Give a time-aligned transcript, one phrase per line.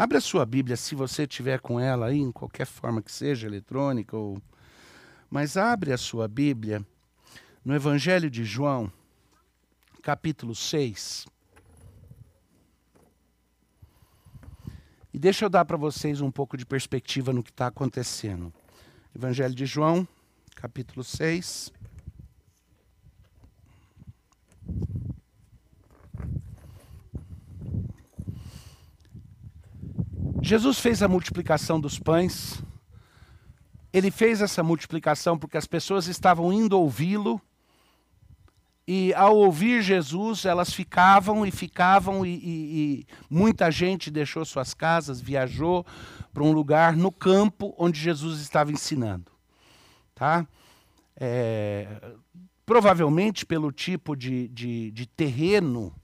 [0.00, 3.46] Abre a sua Bíblia, se você tiver com ela aí, em qualquer forma que seja,
[3.46, 4.40] eletrônica ou.
[5.28, 6.82] Mas abre a sua Bíblia
[7.62, 8.90] no Evangelho de João,
[10.02, 11.26] capítulo 6.
[15.12, 18.50] E deixa eu dar para vocês um pouco de perspectiva no que está acontecendo.
[19.14, 20.08] Evangelho de João,
[20.54, 21.70] capítulo 6.
[30.42, 32.62] Jesus fez a multiplicação dos pães.
[33.92, 37.40] Ele fez essa multiplicação porque as pessoas estavam indo ouvi-lo.
[38.86, 44.74] E ao ouvir Jesus, elas ficavam e ficavam, e, e, e muita gente deixou suas
[44.74, 45.86] casas, viajou
[46.32, 49.30] para um lugar no campo onde Jesus estava ensinando.
[50.14, 50.44] Tá?
[51.14, 51.86] É,
[52.66, 55.94] provavelmente pelo tipo de, de, de terreno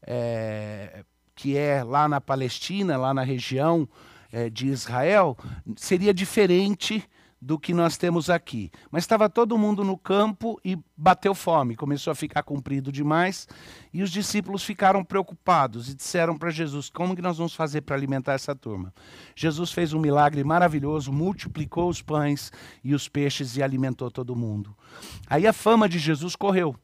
[0.00, 1.04] é,
[1.34, 3.88] que é lá na Palestina, lá na região
[4.32, 5.36] é, de Israel,
[5.76, 7.08] seria diferente
[7.44, 8.70] do que nós temos aqui.
[8.90, 13.46] Mas estava todo mundo no campo e bateu fome, começou a ficar comprido demais,
[13.92, 17.94] e os discípulos ficaram preocupados e disseram para Jesus: "Como que nós vamos fazer para
[17.94, 18.94] alimentar essa turma?"
[19.36, 22.50] Jesus fez um milagre maravilhoso, multiplicou os pães
[22.82, 24.74] e os peixes e alimentou todo mundo.
[25.26, 26.74] Aí a fama de Jesus correu.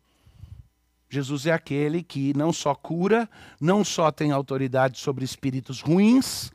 [1.11, 3.29] Jesus é aquele que não só cura,
[3.61, 6.53] não só tem autoridade sobre espíritos ruins,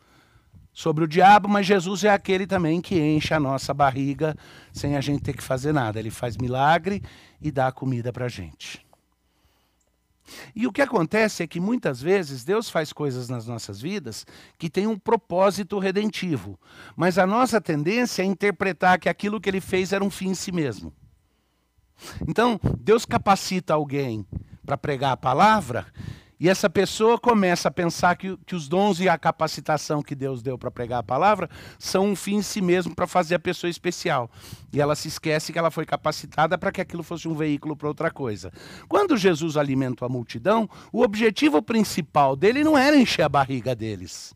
[0.72, 4.34] sobre o diabo, mas Jesus é aquele também que enche a nossa barriga
[4.72, 6.00] sem a gente ter que fazer nada.
[6.00, 7.04] Ele faz milagre
[7.42, 8.86] e dá comida para a gente.
[10.56, 14.26] E o que acontece é que muitas vezes Deus faz coisas nas nossas vidas
[14.58, 16.58] que têm um propósito redentivo,
[16.96, 20.36] mas a nossa tendência é interpretar que aquilo que ele fez era um fim em
[20.36, 20.94] si mesmo.
[22.28, 24.26] Então, Deus capacita alguém
[24.66, 25.86] para pregar a palavra,
[26.40, 30.42] e essa pessoa começa a pensar que, que os dons e a capacitação que Deus
[30.42, 33.70] deu para pregar a palavra são um fim em si mesmo para fazer a pessoa
[33.70, 34.30] especial.
[34.74, 37.88] E ela se esquece que ela foi capacitada para que aquilo fosse um veículo para
[37.88, 38.52] outra coisa.
[38.90, 44.36] Quando Jesus alimentou a multidão, o objetivo principal dele não era encher a barriga deles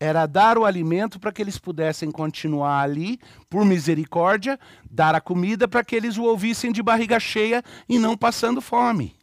[0.00, 3.18] era dar o alimento para que eles pudessem continuar ali,
[3.50, 8.16] por misericórdia, dar a comida para que eles o ouvissem de barriga cheia e não
[8.16, 9.16] passando fome.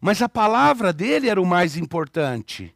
[0.00, 2.74] Mas a palavra dele era o mais importante.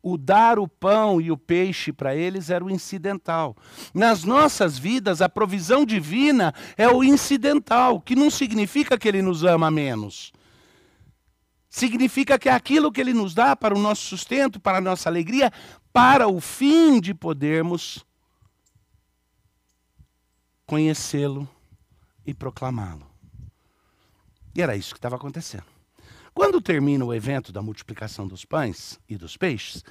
[0.00, 3.56] O dar o pão e o peixe para eles era o incidental.
[3.92, 9.42] Nas nossas vidas, a provisão divina é o incidental, que não significa que ele nos
[9.42, 10.32] ama menos
[11.76, 15.52] significa que aquilo que Ele nos dá para o nosso sustento, para a nossa alegria,
[15.92, 18.02] para o fim de podermos
[20.64, 21.46] conhecê-lo
[22.26, 23.06] e proclamá-lo.
[24.54, 25.66] E era isso que estava acontecendo.
[26.32, 29.84] Quando termina o evento da multiplicação dos pães e dos peixes,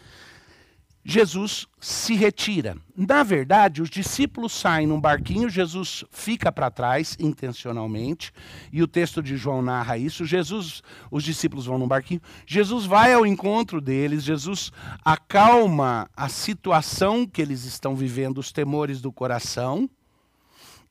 [1.08, 2.76] Jesus se retira.
[2.98, 8.34] Na verdade, os discípulos saem num barquinho, Jesus fica para trás intencionalmente,
[8.74, 10.26] e o texto de João narra isso.
[10.26, 14.72] Jesus, os discípulos vão num barquinho, Jesus vai ao encontro deles, Jesus
[15.04, 19.88] acalma a situação que eles estão vivendo, os temores do coração.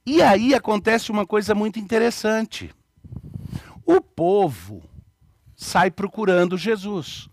[0.06, 2.72] E aí acontece uma coisa muito interessante.
[3.84, 4.80] O povo
[5.56, 7.28] sai procurando Jesus.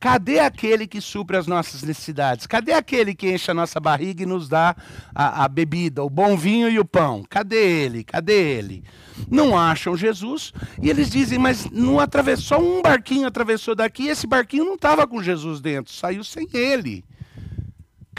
[0.00, 2.46] Cadê aquele que supre as nossas necessidades?
[2.46, 4.74] Cadê aquele que enche a nossa barriga e nos dá
[5.14, 7.22] a, a, bebida, o bom vinho e o pão?
[7.28, 8.02] Cadê ele?
[8.02, 8.82] Cadê ele?
[9.30, 14.64] Não acham Jesus e eles dizem, mas não atravessou um barquinho atravessou daqui, esse barquinho
[14.64, 17.04] não estava com Jesus dentro, saiu sem ele.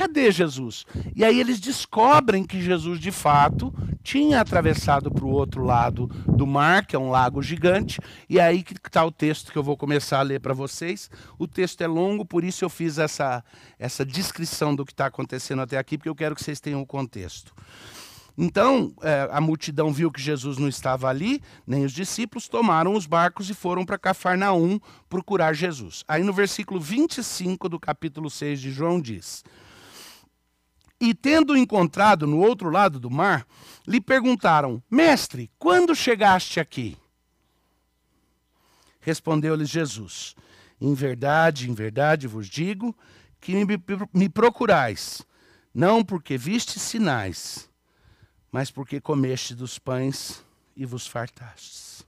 [0.01, 0.83] Cadê Jesus?
[1.15, 6.47] E aí eles descobrem que Jesus, de fato, tinha atravessado para o outro lado do
[6.47, 9.77] mar, que é um lago gigante, e aí que está o texto que eu vou
[9.77, 11.07] começar a ler para vocês.
[11.37, 13.43] O texto é longo, por isso eu fiz essa,
[13.77, 16.87] essa descrição do que está acontecendo até aqui, porque eu quero que vocês tenham o
[16.87, 17.53] contexto.
[18.35, 23.05] Então, é, a multidão viu que Jesus não estava ali, nem os discípulos, tomaram os
[23.05, 26.03] barcos e foram para Cafarnaum procurar Jesus.
[26.07, 29.43] Aí no versículo 25 do capítulo 6 de João diz:
[31.01, 33.47] e tendo encontrado no outro lado do mar,
[33.87, 36.95] lhe perguntaram: Mestre, quando chegaste aqui?
[39.01, 40.35] Respondeu-lhes Jesus:
[40.79, 42.95] Em verdade, em verdade vos digo
[43.39, 43.53] que
[44.13, 45.25] me procurais,
[45.73, 47.67] não porque vistes sinais,
[48.51, 50.45] mas porque comeste dos pães
[50.75, 52.05] e vos fartastes.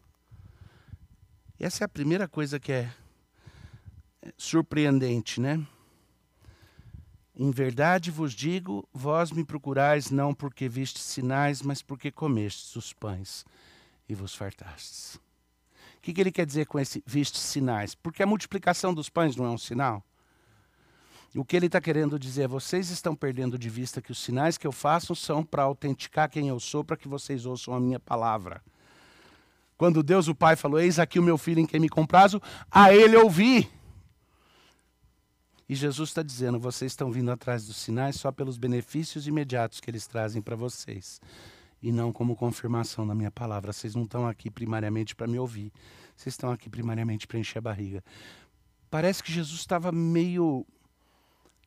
[1.59, 2.93] Essa é a primeira coisa que é
[4.37, 5.65] surpreendente, né?
[7.35, 12.93] Em verdade vos digo, vós me procurais não porque vistes sinais, mas porque comestes os
[12.93, 13.45] pães
[14.07, 15.19] e vos fartastes.
[16.03, 17.95] que, que ele quer dizer com esse viste sinais?
[17.95, 20.03] Porque a multiplicação dos pães não é um sinal?
[21.33, 24.57] O que ele está querendo dizer é: vocês estão perdendo de vista que os sinais
[24.57, 27.99] que eu faço são para autenticar quem eu sou, para que vocês ouçam a minha
[27.99, 28.61] palavra.
[29.77, 32.93] Quando Deus o Pai falou: Eis aqui o meu filho em quem me comprazo, a
[32.93, 33.71] ele ouvi.
[35.73, 39.89] E Jesus está dizendo: vocês estão vindo atrás dos sinais só pelos benefícios imediatos que
[39.89, 41.19] eles trazem para vocês,
[41.81, 43.73] e não como confirmação da minha palavra.
[43.73, 45.73] Vocês não estão aqui primariamente para me ouvir,
[46.15, 48.03] vocês estão aqui primariamente para encher a barriga.
[48.91, 50.63] Parece que Jesus estava meio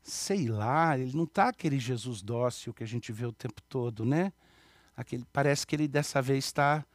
[0.05, 4.05] sei lá, ele não está aquele Jesus dócil que a gente vê o tempo todo,
[4.05, 4.32] né?
[4.97, 6.87] Aquele, parece que ele dessa vez está.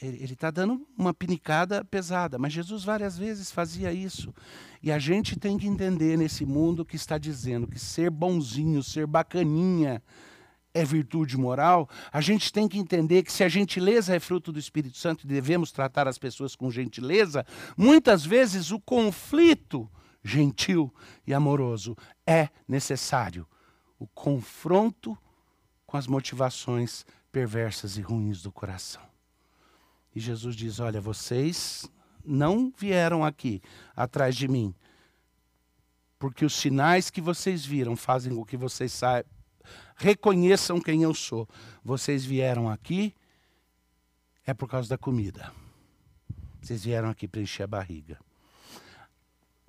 [0.00, 4.32] Ele está dando uma pinicada pesada, mas Jesus várias vezes fazia isso.
[4.80, 9.08] E a gente tem que entender nesse mundo que está dizendo que ser bonzinho, ser
[9.08, 10.00] bacaninha,
[10.72, 14.58] é virtude moral, a gente tem que entender que se a gentileza é fruto do
[14.58, 17.44] Espírito Santo e devemos tratar as pessoas com gentileza,
[17.76, 19.90] muitas vezes o conflito
[20.22, 20.94] gentil
[21.26, 21.96] e amoroso.
[22.26, 23.46] É necessário
[23.98, 25.18] o confronto
[25.86, 29.07] com as motivações perversas e ruins do coração.
[30.18, 31.88] E Jesus diz: Olha, vocês
[32.24, 33.62] não vieram aqui
[33.94, 34.74] atrás de mim,
[36.18, 39.00] porque os sinais que vocês viram fazem com que vocês
[39.94, 41.48] reconheçam quem eu sou.
[41.84, 43.14] Vocês vieram aqui
[44.44, 45.52] é por causa da comida.
[46.60, 48.18] Vocês vieram aqui para encher a barriga.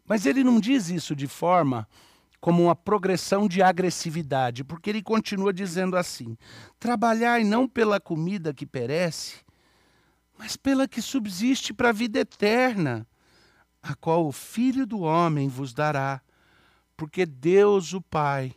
[0.03, 1.87] Mas ele não diz isso de forma
[2.41, 6.35] como uma progressão de agressividade, porque ele continua dizendo assim:
[6.79, 9.47] trabalhai não pela comida que perece,
[10.39, 13.05] mas pela que subsiste para a vida eterna,
[13.83, 16.21] a qual o Filho do Homem vos dará,
[16.95, 18.55] porque Deus, o Pai,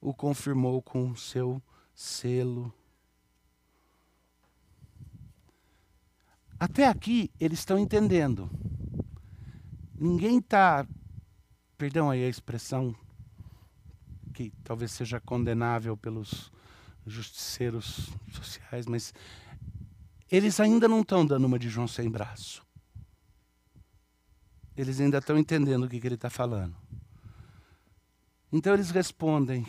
[0.00, 1.62] o confirmou com o seu
[1.94, 2.72] selo.
[6.58, 8.50] Até aqui eles estão entendendo.
[9.94, 10.86] Ninguém está,
[11.76, 12.96] perdão aí a expressão,
[14.32, 16.50] que talvez seja condenável pelos
[17.06, 19.12] justiceiros sociais, mas
[20.30, 22.62] eles ainda não estão dando uma de João sem braço.
[24.76, 26.76] Eles ainda estão entendendo o que, que ele está falando.
[28.52, 29.66] Então eles respondem: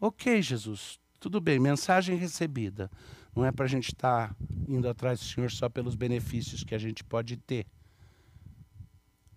[0.00, 2.90] Ok, Jesus, tudo bem, mensagem recebida.
[3.34, 4.36] Não é para a gente estar tá
[4.68, 7.66] indo atrás do Senhor só pelos benefícios que a gente pode ter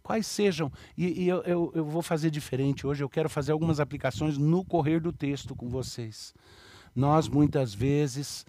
[0.04, 0.72] quais sejam.
[0.98, 4.64] E, e eu, eu, eu, vou fazer diferente hoje, eu quero fazer algumas aplicações no
[4.64, 6.34] correr do texto com vocês.
[6.94, 8.46] Nós, muitas vezes,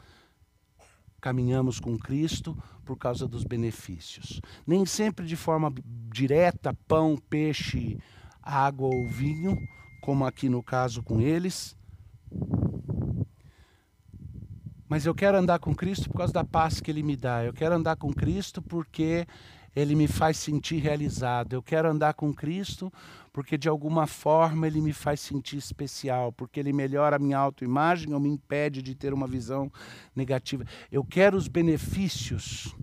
[1.24, 2.54] caminhamos com Cristo
[2.84, 4.42] por causa dos benefícios.
[4.66, 5.72] Nem sempre de forma
[6.12, 7.96] direta, pão, peixe,
[8.42, 9.56] água ou vinho,
[10.02, 11.74] como aqui no caso com eles.
[14.86, 17.42] Mas eu quero andar com Cristo por causa da paz que Ele me dá.
[17.42, 19.26] Eu quero andar com Cristo porque
[19.74, 21.54] ele me faz sentir realizado.
[21.54, 22.92] Eu quero andar com Cristo
[23.32, 28.14] porque de alguma forma ele me faz sentir especial, porque ele melhora a minha autoimagem
[28.14, 29.72] ou me impede de ter uma visão
[30.14, 30.64] negativa.
[30.90, 32.74] Eu quero os benefícios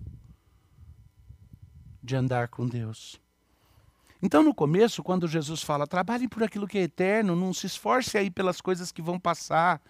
[2.02, 3.18] de andar com Deus.
[4.20, 8.16] Então, no começo, quando Jesus fala, trabalhem por aquilo que é eterno, não se esforce
[8.18, 9.80] aí pelas coisas que vão passar,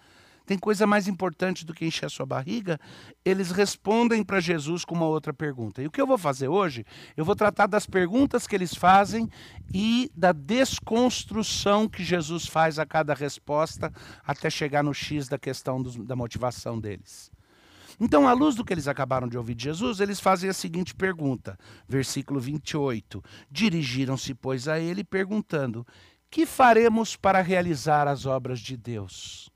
[0.45, 2.79] tem coisa mais importante do que encher a sua barriga?
[3.23, 5.81] Eles respondem para Jesus com uma outra pergunta.
[5.81, 6.85] E o que eu vou fazer hoje?
[7.15, 9.29] Eu vou tratar das perguntas que eles fazem
[9.73, 13.91] e da desconstrução que Jesus faz a cada resposta
[14.25, 17.31] até chegar no X da questão dos, da motivação deles.
[17.99, 20.95] Então, à luz do que eles acabaram de ouvir de Jesus, eles fazem a seguinte
[20.95, 21.57] pergunta,
[21.87, 23.23] versículo 28.
[23.49, 25.85] Dirigiram-se, pois, a ele, perguntando:
[26.29, 29.52] Que faremos para realizar as obras de Deus?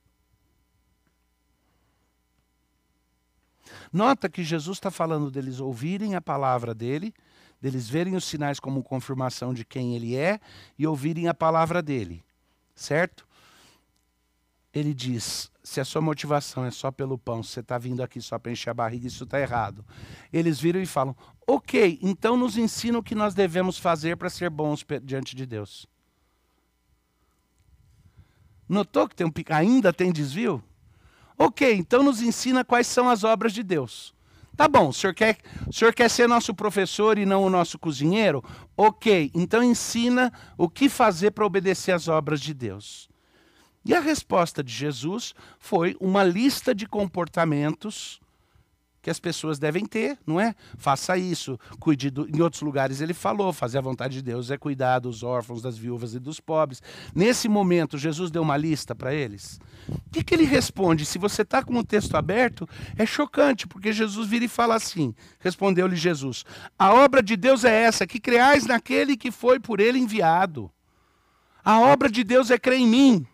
[3.97, 7.11] Nota que Jesus está falando deles ouvirem a palavra dele,
[7.59, 10.39] deles verem os sinais como confirmação de quem ele é
[10.77, 12.23] e ouvirem a palavra dele,
[12.75, 13.27] certo?
[14.71, 18.21] Ele diz: se a sua motivação é só pelo pão, se você está vindo aqui
[18.21, 19.83] só para encher a barriga, isso está errado.
[20.31, 21.15] Eles viram e falam:
[21.47, 25.87] ok, então nos ensina o que nós devemos fazer para ser bons diante de Deus.
[28.69, 30.63] Notou que tem um, ainda tem desvio?
[31.37, 34.13] Ok, então nos ensina quais são as obras de Deus.
[34.55, 37.77] Tá bom, o senhor, quer, o senhor quer ser nosso professor e não o nosso
[37.77, 38.43] cozinheiro?
[38.75, 43.07] Ok, então ensina o que fazer para obedecer às obras de Deus.
[43.85, 48.19] E a resposta de Jesus foi uma lista de comportamentos
[49.07, 50.53] que as pessoas devem ter, não é?
[50.77, 52.27] Faça isso, cuide do...
[52.27, 55.77] Em outros lugares ele falou, fazer a vontade de Deus é cuidar dos órfãos, das
[55.77, 56.83] viúvas e dos pobres.
[57.15, 59.61] Nesse momento, Jesus deu uma lista para eles.
[59.87, 61.05] O que, que ele responde?
[61.05, 65.15] Se você está com o texto aberto, é chocante, porque Jesus vira e fala assim:
[65.39, 66.43] Respondeu-lhe Jesus:
[66.77, 70.69] A obra de Deus é essa, que creais naquele que foi por ele enviado.
[71.63, 73.27] A obra de Deus é crer em mim.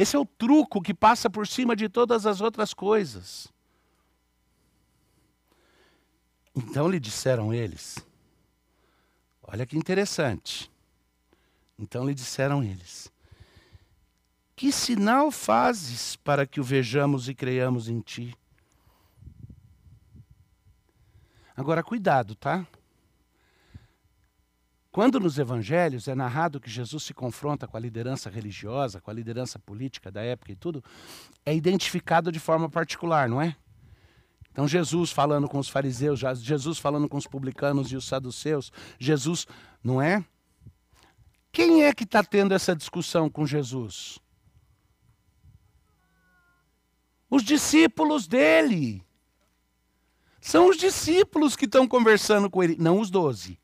[0.00, 3.52] Esse é o truco que passa por cima de todas as outras coisas.
[6.56, 7.98] Então lhe disseram eles.
[9.42, 10.70] Olha que interessante.
[11.78, 13.12] Então lhe disseram eles:
[14.56, 18.34] Que sinal fazes para que o vejamos e creiamos em ti?
[21.54, 22.66] Agora, cuidado, tá?
[24.92, 29.14] Quando nos evangelhos é narrado que Jesus se confronta com a liderança religiosa, com a
[29.14, 30.82] liderança política da época e tudo,
[31.46, 33.56] é identificado de forma particular, não é?
[34.50, 39.46] Então, Jesus falando com os fariseus, Jesus falando com os publicanos e os saduceus, Jesus,
[39.82, 40.24] não é?
[41.52, 44.18] Quem é que está tendo essa discussão com Jesus?
[47.30, 49.04] Os discípulos dele.
[50.40, 53.56] São os discípulos que estão conversando com ele, não os doze.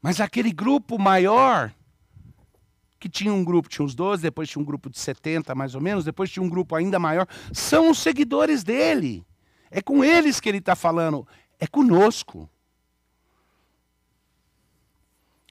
[0.00, 1.74] Mas aquele grupo maior,
[2.98, 5.80] que tinha um grupo, tinha uns 12, depois tinha um grupo de 70 mais ou
[5.80, 9.26] menos, depois tinha um grupo ainda maior, são os seguidores dele.
[9.70, 11.26] É com eles que ele está falando,
[11.58, 12.48] é conosco.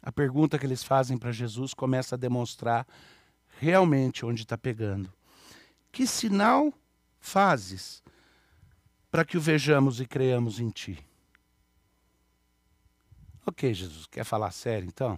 [0.02, 2.88] A pergunta que eles fazem para Jesus começa a demonstrar
[3.60, 5.12] realmente onde está pegando.
[5.92, 6.74] Que sinal
[7.20, 8.02] fazes
[9.12, 11.07] para que o vejamos e creamos em ti?
[13.48, 15.18] Ok, Jesus, quer falar sério então?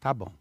[0.00, 0.32] Tá bom.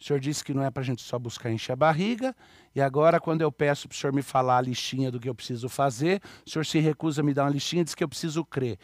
[0.00, 2.34] O senhor disse que não é para a gente só buscar encher a barriga,
[2.74, 5.34] e agora, quando eu peço para o senhor me falar a listinha do que eu
[5.34, 8.08] preciso fazer, o senhor se recusa a me dar uma listinha e diz que eu
[8.08, 8.78] preciso crer.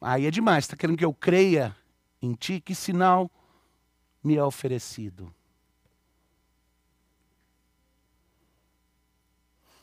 [0.00, 1.76] Aí é demais, está querendo que eu creia
[2.20, 2.60] em ti?
[2.60, 3.30] Que sinal
[4.24, 5.32] me é oferecido?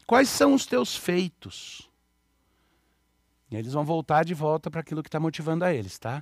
[0.05, 1.89] Quais são os teus feitos?
[3.49, 6.21] E eles vão voltar de volta para aquilo que está motivando a eles, tá?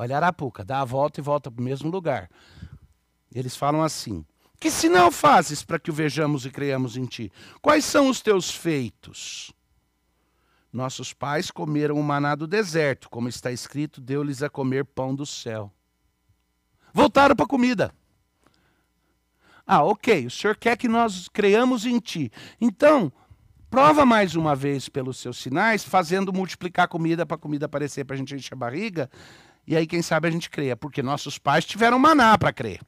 [0.00, 2.30] Olha Arapuca, dá a volta e volta para o mesmo lugar.
[3.34, 4.24] Eles falam assim:
[4.60, 7.32] Que sinal fazes para que o vejamos e creiamos em ti?
[7.60, 9.52] Quais são os teus feitos?
[10.72, 15.26] Nossos pais comeram o maná do deserto, como está escrito, deu-lhes a comer pão do
[15.26, 15.72] céu.
[16.92, 17.92] Voltaram para a comida.
[19.66, 22.30] Ah, ok, o senhor quer que nós creiamos em ti.
[22.60, 23.12] Então,
[23.68, 28.14] prova mais uma vez pelos seus sinais, fazendo multiplicar comida para a comida aparecer para
[28.14, 29.10] a gente encher a barriga,
[29.68, 32.80] e aí, quem sabe, a gente creia, porque nossos pais tiveram maná para crer.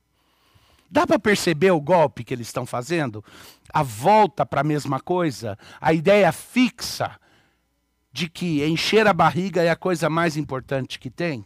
[0.91, 3.23] Dá para perceber o golpe que eles estão fazendo?
[3.71, 5.59] A volta para a mesma coisa?
[5.79, 7.21] A ideia fixa
[8.11, 11.45] de que encher a barriga é a coisa mais importante que tem?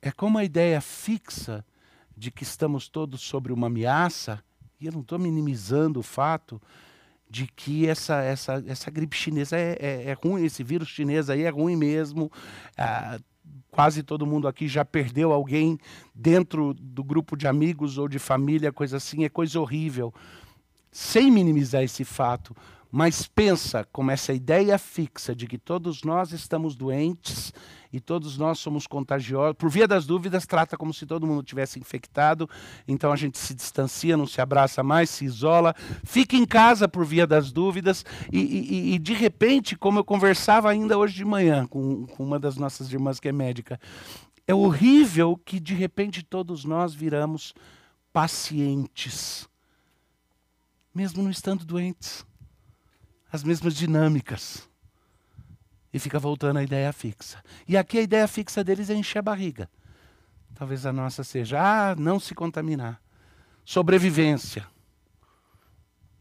[0.00, 1.62] É como a ideia fixa
[2.16, 4.42] de que estamos todos sobre uma ameaça,
[4.80, 6.58] e eu não estou minimizando o fato
[7.28, 11.42] de que essa, essa, essa gripe chinesa é, é, é ruim, esse vírus chinês aí
[11.42, 12.30] é ruim mesmo.
[12.76, 13.18] Ah,
[13.70, 15.78] quase todo mundo aqui já perdeu alguém
[16.14, 20.14] dentro do grupo de amigos ou de família, coisa assim, é coisa horrível.
[20.92, 22.54] Sem minimizar esse fato,
[22.96, 27.52] mas pensa como essa ideia fixa de que todos nós estamos doentes
[27.92, 29.56] e todos nós somos contagiosos.
[29.58, 32.48] Por via das dúvidas, trata como se todo mundo tivesse infectado.
[32.86, 35.74] Então a gente se distancia, não se abraça mais, se isola,
[36.04, 38.04] fica em casa por via das dúvidas.
[38.32, 42.38] E, e, e de repente, como eu conversava ainda hoje de manhã com, com uma
[42.38, 43.80] das nossas irmãs que é médica,
[44.46, 47.54] é horrível que de repente todos nós viramos
[48.12, 49.48] pacientes,
[50.94, 52.24] mesmo não estando doentes
[53.34, 54.68] as mesmas dinâmicas.
[55.92, 57.42] E fica voltando a ideia fixa.
[57.66, 59.68] E aqui a ideia fixa deles é encher a barriga.
[60.54, 63.02] Talvez a nossa seja, ah, não se contaminar.
[63.64, 64.64] Sobrevivência.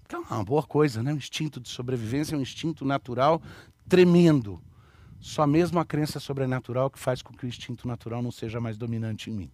[0.07, 1.13] Que é uma boa coisa, né?
[1.13, 3.39] O instinto de sobrevivência é um instinto natural
[3.87, 4.59] tremendo.
[5.19, 8.75] Só mesmo a crença sobrenatural que faz com que o instinto natural não seja mais
[8.75, 9.51] dominante em mim.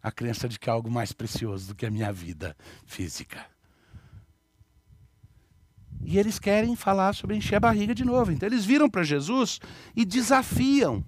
[0.00, 3.53] A crença de que é algo mais precioso do que a minha vida física.
[6.02, 8.32] E eles querem falar sobre encher a barriga de novo.
[8.32, 9.60] Então eles viram para Jesus
[9.94, 11.04] e desafiam.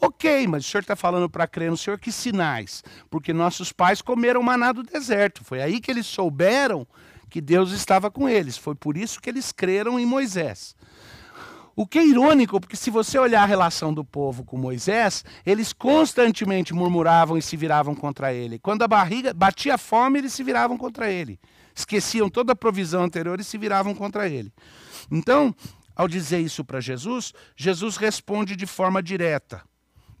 [0.00, 2.82] Ok, mas o senhor está falando para crer no senhor que sinais?
[3.10, 5.44] Porque nossos pais comeram maná do deserto.
[5.44, 6.86] Foi aí que eles souberam
[7.28, 8.56] que Deus estava com eles.
[8.56, 10.74] Foi por isso que eles creram em Moisés.
[11.76, 15.72] O que é irônico, porque se você olhar a relação do povo com Moisés, eles
[15.72, 18.58] constantemente murmuravam e se viravam contra ele.
[18.58, 21.38] Quando a barriga batia fome, eles se viravam contra ele.
[21.74, 24.52] Esqueciam toda a provisão anterior e se viravam contra ele.
[25.10, 25.54] Então,
[25.94, 29.62] ao dizer isso para Jesus, Jesus responde de forma direta: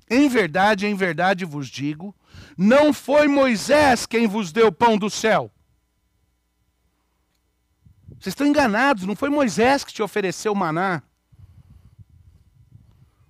[0.08, 2.14] Em verdade, em verdade vos digo,
[2.56, 5.50] não foi Moisés quem vos deu pão do céu.
[8.20, 11.02] Vocês estão enganados, não foi Moisés que te ofereceu maná.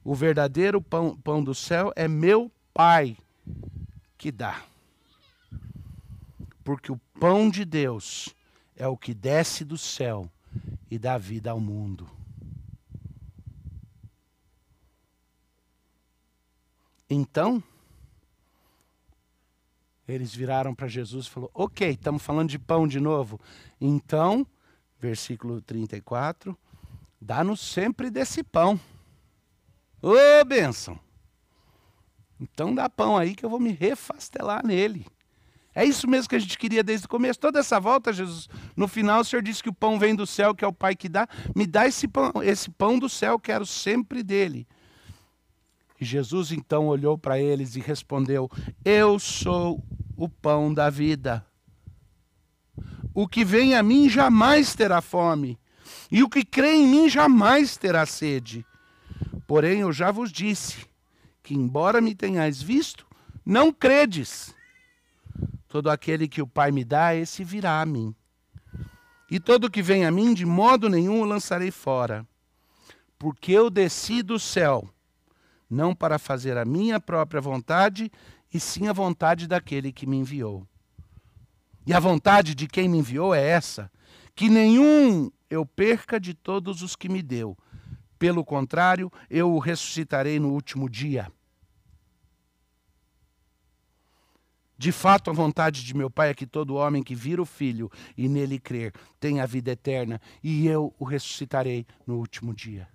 [0.03, 3.17] O verdadeiro pão, pão do céu é meu Pai
[4.17, 4.70] que dá.
[6.71, 8.33] Porque o pão de Deus
[8.77, 10.31] é o que desce do céu
[10.89, 12.09] e dá vida ao mundo.
[17.09, 17.61] Então,
[20.07, 23.41] eles viraram para Jesus e falaram: Ok, estamos falando de pão de novo.
[23.81, 24.47] Então,
[25.01, 26.57] versículo 34,
[27.21, 28.79] dá-nos sempre desse pão.
[30.01, 30.97] Ô, oh, bênção!
[32.39, 35.05] Então dá pão aí que eu vou me refastelar nele.
[35.75, 37.39] É isso mesmo que a gente queria desde o começo.
[37.39, 40.55] Toda essa volta, Jesus, no final o Senhor disse que o pão vem do céu,
[40.55, 41.29] que é o Pai que dá.
[41.55, 44.67] Me dá esse pão, esse pão do céu, quero sempre dele.
[46.01, 48.51] E Jesus então olhou para eles e respondeu:
[48.85, 49.85] Eu sou
[50.17, 51.47] o pão da vida.
[53.15, 55.59] O que vem a mim jamais terá fome,
[56.11, 58.65] e o que crê em mim jamais terá sede.
[59.47, 60.87] Porém, eu já vos disse
[61.43, 63.07] que, embora me tenhais visto,
[63.45, 64.55] não credes.
[65.69, 68.15] Todo aquele que o Pai me dá, esse virá a mim.
[69.31, 72.27] E todo que vem a mim, de modo nenhum o lançarei fora.
[73.19, 74.89] Porque eu desci do céu,
[75.69, 78.11] não para fazer a minha própria vontade,
[78.53, 80.67] e sim a vontade daquele que me enviou.
[81.87, 83.91] E a vontade de quem me enviou é essa:
[84.35, 87.57] que nenhum eu perca de todos os que me deu,
[88.19, 91.33] pelo contrário, eu o ressuscitarei no último dia.
[94.81, 97.93] De fato, a vontade de meu Pai é que todo homem que vira o Filho
[98.17, 102.89] e nele crer tenha a vida eterna, e eu o ressuscitarei no último dia.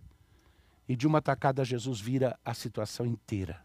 [0.89, 3.63] E de uma tacada, Jesus vira a situação inteira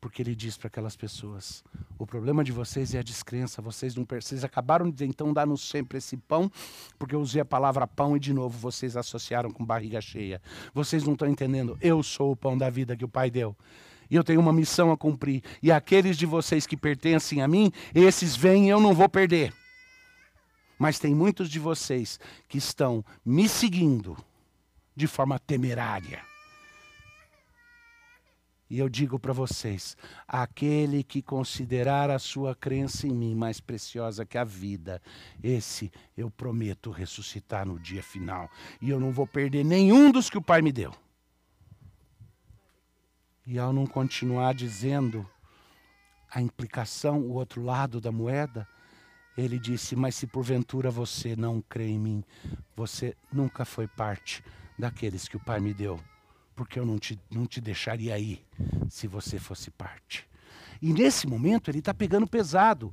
[0.00, 1.62] porque ele diz para aquelas pessoas:
[1.98, 5.98] o problema de vocês é a descrença, vocês não vocês acabaram de então dar-nos sempre
[5.98, 6.50] esse pão,
[6.98, 10.40] porque eu usei a palavra pão e de novo vocês associaram com barriga cheia.
[10.72, 13.56] Vocês não estão entendendo, eu sou o pão da vida que o Pai deu.
[14.10, 15.42] E eu tenho uma missão a cumprir.
[15.62, 19.52] E aqueles de vocês que pertencem a mim, esses vêm e eu não vou perder.
[20.78, 22.18] Mas tem muitos de vocês
[22.48, 24.16] que estão me seguindo
[24.96, 26.30] de forma temerária
[28.70, 29.96] e eu digo para vocês:
[30.28, 35.02] aquele que considerar a sua crença em mim mais preciosa que a vida,
[35.42, 38.48] esse eu prometo ressuscitar no dia final.
[38.80, 40.94] E eu não vou perder nenhum dos que o Pai me deu.
[43.50, 45.28] E ao não continuar dizendo
[46.30, 48.66] a implicação, o outro lado da moeda,
[49.36, 52.24] ele disse: Mas se porventura você não crê em mim,
[52.76, 54.44] você nunca foi parte
[54.78, 56.00] daqueles que o Pai me deu
[56.60, 58.44] porque eu não te, não te deixaria ir
[58.90, 60.28] se você fosse parte.
[60.82, 62.92] E nesse momento ele está pegando pesado.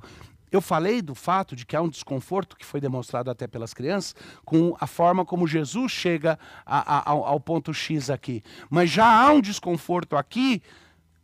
[0.50, 4.14] Eu falei do fato de que há um desconforto que foi demonstrado até pelas crianças
[4.44, 8.42] com a forma como Jesus chega a, a, ao, ao ponto X aqui.
[8.70, 10.62] Mas já há um desconforto aqui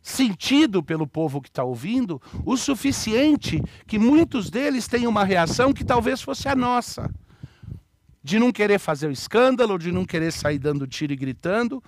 [0.05, 5.83] sentido pelo povo que está ouvindo, o suficiente que muitos deles têm uma reação que
[5.83, 7.11] talvez fosse a nossa.
[8.23, 11.83] De não querer fazer o escândalo, de não querer sair dando tiro e gritando,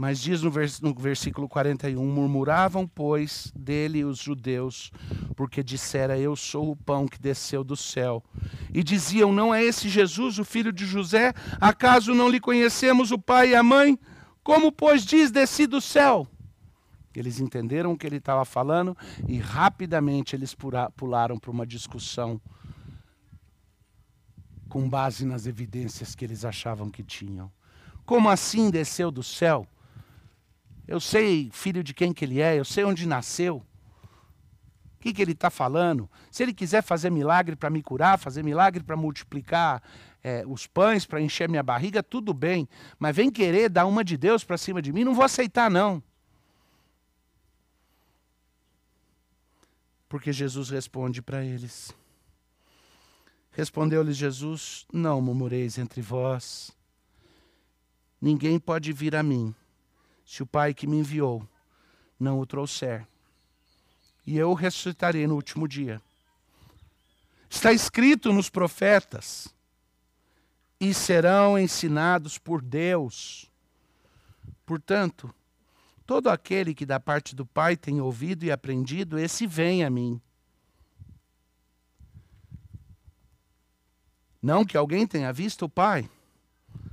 [0.00, 4.90] mas diz no, vers no versículo 41: Murmuravam, pois, dele os judeus,
[5.36, 8.24] porque dissera: Eu sou o pão que desceu do céu.
[8.72, 11.34] E diziam: Não é esse Jesus, o filho de José?
[11.60, 13.98] Acaso não lhe conhecemos o pai e a mãe?
[14.42, 16.26] Como, pois, diz: Desci do céu?
[17.14, 18.96] Eles entenderam o que ele estava falando
[19.28, 20.56] e rapidamente eles
[20.96, 22.40] pularam para uma discussão
[24.66, 27.52] com base nas evidências que eles achavam que tinham.
[28.06, 29.68] Como assim desceu do céu?
[30.90, 33.58] Eu sei filho de quem que ele é, eu sei onde nasceu.
[33.58, 36.10] O que, que ele está falando?
[36.32, 39.80] Se ele quiser fazer milagre para me curar, fazer milagre para multiplicar
[40.20, 42.68] é, os pães, para encher minha barriga, tudo bem.
[42.98, 46.02] Mas vem querer dar uma de Deus para cima de mim, não vou aceitar, não.
[50.08, 51.94] Porque Jesus responde para eles.
[53.52, 56.72] Respondeu-lhes Jesus: Não murmureis entre vós.
[58.20, 59.54] Ninguém pode vir a mim
[60.30, 61.44] se o Pai que me enviou
[62.18, 63.04] não o trouxer.
[64.24, 66.00] E eu ressuscitarei no último dia.
[67.48, 69.52] Está escrito nos profetas.
[70.78, 73.50] e serão ensinados por Deus.
[74.64, 75.34] Portanto,
[76.06, 80.18] todo aquele que da parte do Pai tem ouvido e aprendido, esse vem a mim.
[84.40, 86.08] Não que alguém tenha visto o Pai,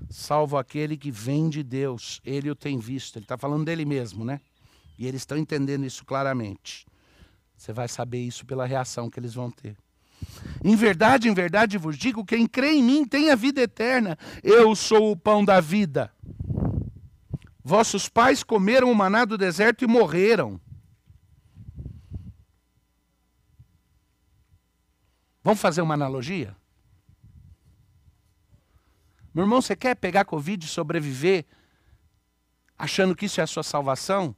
[0.09, 3.17] salvo aquele que vem de Deus, ele o tem visto.
[3.17, 4.39] Ele está falando dele mesmo, né?
[4.97, 6.85] E eles estão entendendo isso claramente.
[7.57, 9.75] Você vai saber isso pela reação que eles vão ter.
[10.63, 14.17] Em verdade, em verdade vos digo: quem crê em mim tem a vida eterna.
[14.43, 16.11] Eu sou o pão da vida.
[17.63, 20.59] Vossos pais comeram o maná do deserto e morreram.
[25.43, 26.55] Vamos fazer uma analogia?
[29.38, 31.45] Meu irmão, você quer pegar Covid e sobreviver
[32.76, 34.36] achando que isso é a sua salvação?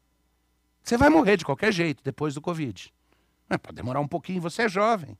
[0.84, 2.94] Você vai morrer de qualquer jeito depois do Covid.
[3.48, 5.18] Mas pode demorar um pouquinho, você é jovem.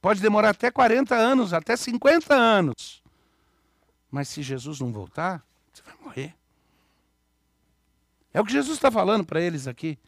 [0.00, 3.02] Pode demorar até 40 anos, até 50 anos.
[4.10, 6.34] Mas se Jesus não voltar, você vai morrer.
[8.32, 9.98] É o que Jesus está falando para eles aqui.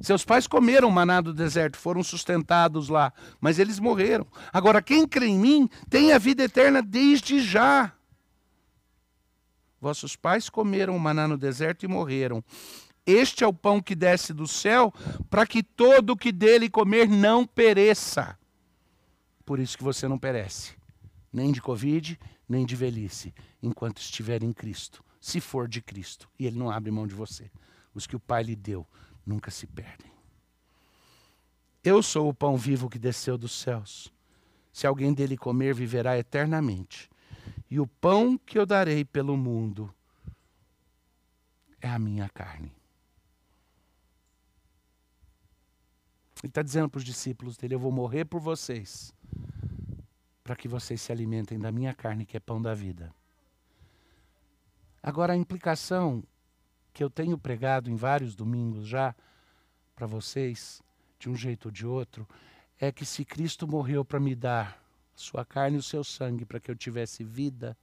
[0.00, 4.28] Seus pais comeram maná do deserto, foram sustentados lá, mas eles morreram.
[4.52, 7.92] Agora, quem crê em mim tem a vida eterna desde já.
[9.80, 12.44] Vossos pais comeram maná no deserto e morreram.
[13.06, 14.92] Este é o pão que desce do céu,
[15.30, 18.38] para que todo o que dele comer não pereça.
[19.44, 20.74] Por isso que você não perece,
[21.32, 26.46] nem de Covid, nem de velhice, enquanto estiver em Cristo, se for de Cristo, e
[26.46, 27.50] Ele não abre mão de você.
[27.94, 28.86] Os que o Pai lhe deu
[29.26, 30.10] nunca se perdem.
[31.82, 34.12] Eu sou o pão vivo que desceu dos céus.
[34.72, 37.08] Se alguém dele comer, viverá eternamente.
[37.70, 39.94] E o pão que eu darei pelo mundo
[41.80, 42.72] é a minha carne.
[46.42, 49.14] Ele está dizendo para os discípulos dele: Eu vou morrer por vocês,
[50.42, 53.14] para que vocês se alimentem da minha carne, que é pão da vida.
[55.02, 56.24] Agora, a implicação
[56.92, 59.14] que eu tenho pregado em vários domingos já
[59.94, 60.82] para vocês,
[61.18, 62.26] de um jeito ou de outro,
[62.78, 64.79] é que se Cristo morreu para me dar
[65.20, 67.76] sua carne e o seu sangue para que eu tivesse vida,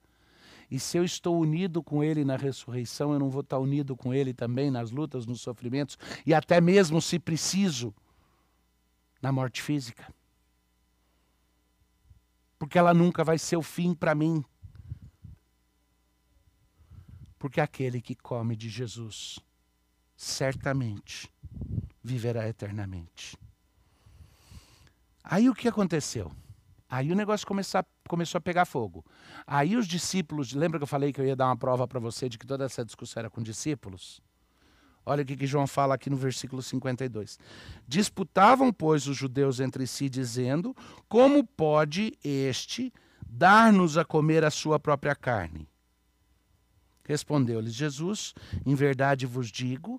[0.70, 4.12] e se eu estou unido com Ele na ressurreição, eu não vou estar unido com
[4.12, 5.96] Ele também nas lutas, nos sofrimentos,
[6.26, 7.94] e até mesmo, se preciso,
[9.22, 10.12] na morte física.
[12.58, 14.44] Porque ela nunca vai ser o fim para mim.
[17.38, 19.38] Porque aquele que come de Jesus,
[20.16, 21.32] certamente
[22.02, 23.38] viverá eternamente.
[25.22, 26.32] Aí o que aconteceu?
[26.88, 29.04] Aí o negócio começou a, começou a pegar fogo.
[29.46, 32.28] Aí os discípulos, lembra que eu falei que eu ia dar uma prova para você
[32.28, 34.22] de que toda essa discussão era com discípulos?
[35.04, 37.38] Olha o que João fala aqui no versículo 52.
[37.86, 40.76] Disputavam, pois, os judeus entre si, dizendo:
[41.08, 42.92] Como pode este
[43.26, 45.66] dar-nos a comer a sua própria carne?
[47.04, 48.34] Respondeu-lhes Jesus:
[48.66, 49.98] Em verdade vos digo,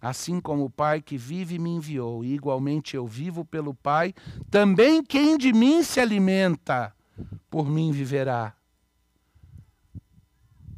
[0.00, 4.12] Assim como o Pai que vive me enviou, e igualmente eu vivo pelo Pai,
[4.50, 6.94] também quem de mim se alimenta,
[7.50, 8.54] por mim viverá.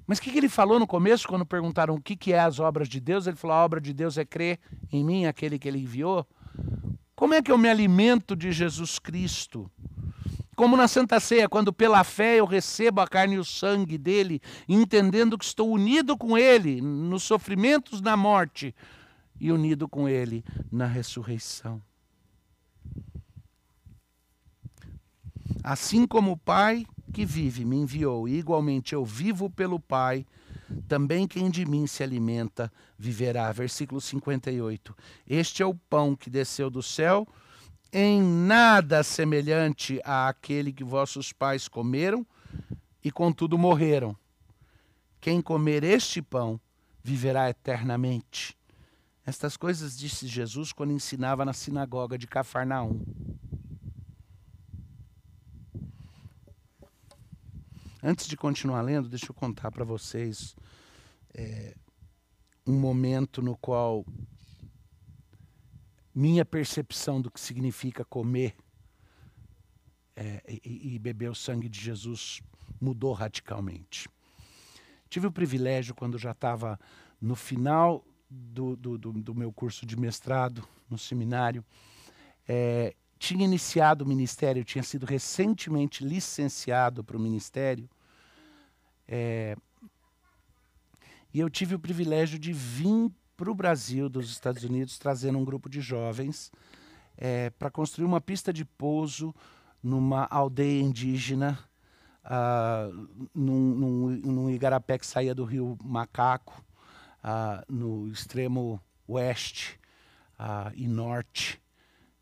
[0.06, 2.88] Mas o que, ele falou no começo, quando perguntaram o que, que é as obras
[2.88, 3.26] de Deus?
[3.26, 4.58] Ele falou: a obra de Deus é crer
[4.90, 6.26] em mim, aquele que ele enviou.
[7.14, 9.70] Como é que eu me alimento de Jesus Cristo?
[10.56, 14.40] Como na Santa Ceia, quando pela fé eu recebo a carne e o sangue dele,
[14.68, 18.74] entendendo que estou unido com ele nos sofrimentos na morte
[19.40, 21.82] e unido com ele na ressurreição.
[25.62, 30.26] Assim como o Pai que vive me enviou, e igualmente eu vivo pelo Pai,
[30.86, 33.50] também quem de mim se alimenta viverá.
[33.52, 34.96] Versículo 58.
[35.26, 37.26] Este é o pão que desceu do céu,
[37.92, 42.26] em nada semelhante àquele que vossos pais comeram
[43.02, 44.16] e contudo morreram.
[45.20, 46.60] Quem comer este pão
[47.02, 48.57] viverá eternamente.
[49.28, 53.04] Estas coisas disse Jesus quando ensinava na sinagoga de Cafarnaum.
[58.02, 60.56] Antes de continuar lendo, deixa eu contar para vocês
[61.34, 61.76] é,
[62.66, 64.02] um momento no qual
[66.14, 68.56] minha percepção do que significa comer
[70.16, 72.40] é, e, e beber o sangue de Jesus
[72.80, 74.08] mudou radicalmente.
[75.10, 76.80] Tive o privilégio, quando já estava
[77.20, 81.64] no final do, do, do, do, meu curso de mestrado no seminário,
[82.46, 87.88] é, tinha iniciado o ministério, tinha sido recentemente licenciado para o ministério,
[89.06, 89.56] é,
[91.32, 95.44] e eu tive o privilégio de vir para o Brasil, dos Estados Unidos, trazendo um
[95.44, 96.50] grupo de jovens
[97.16, 99.34] é, para construir uma pista de pouso
[99.82, 101.58] numa aldeia indígena,
[102.24, 106.64] uh, num, num, num, igarapé que saía do rio Macaco,
[107.28, 109.78] uh, no extremo oeste
[110.38, 111.60] uh, e norte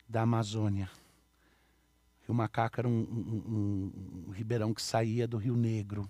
[0.07, 0.89] da Amazônia.
[2.23, 6.09] O Rio Macaco era um, um, um, um ribeirão que saía do Rio Negro.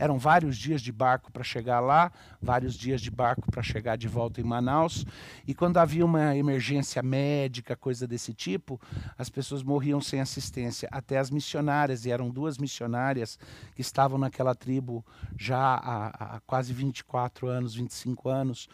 [0.00, 2.10] Eram vários dias de barco para chegar lá,
[2.40, 5.04] vários dias de barco para chegar de volta em Manaus.
[5.46, 8.80] E quando havia uma emergência médica, coisa desse tipo,
[9.18, 10.88] as pessoas morriam sem assistência.
[10.90, 13.38] Até as missionárias, e eram duas missionárias
[13.74, 15.04] que estavam naquela tribo
[15.36, 18.68] já há, há quase 24 anos, 25 anos,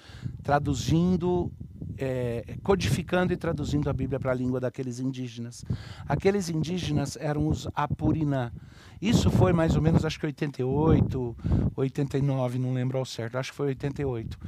[0.44, 1.50] traduzindo
[1.98, 5.64] é, codificando e traduzindo a Bíblia para a língua daqueles indígenas.
[6.08, 8.52] Aqueles indígenas eram os Apurinã.
[9.00, 11.36] Isso foi mais ou menos, acho que 88,
[11.74, 14.38] 89, não lembro ao certo, acho que foi 88.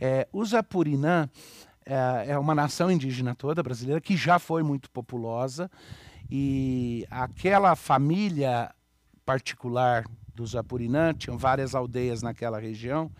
[0.00, 1.28] É, os Apurinã
[1.84, 5.70] é, é uma nação indígena toda brasileira que já foi muito populosa
[6.30, 8.70] e aquela família
[9.24, 13.10] particular dos Apurinã, tinham várias aldeias naquela região,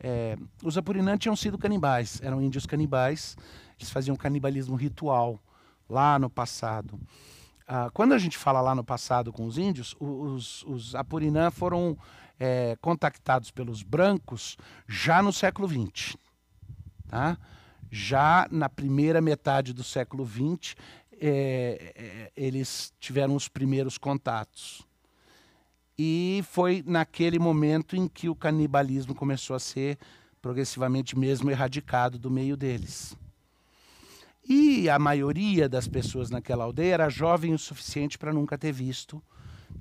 [0.00, 3.36] é, os Apurinã tinham sido canibais, eram índios canibais,
[3.78, 5.40] eles faziam canibalismo ritual
[5.88, 7.00] lá no passado.
[7.66, 11.98] Ah, quando a gente fala lá no passado com os índios, os, os Apurinã foram
[12.40, 14.56] é, contactados pelos brancos
[14.86, 16.16] já no século XX.
[17.08, 17.36] Tá?
[17.90, 20.74] Já na primeira metade do século XX,
[21.20, 24.87] é, é, eles tiveram os primeiros contatos.
[25.98, 29.98] E foi naquele momento em que o canibalismo começou a ser
[30.40, 33.16] progressivamente mesmo erradicado do meio deles.
[34.48, 39.22] E a maioria das pessoas naquela aldeia era jovem o suficiente para nunca ter visto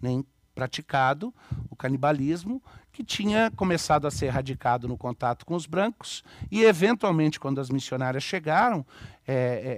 [0.01, 0.25] nem
[0.57, 1.31] praticado
[1.69, 7.39] o canibalismo, que tinha começado a ser erradicado no contato com os brancos, e eventualmente,
[7.39, 8.83] quando as missionárias chegaram,
[9.27, 9.35] é,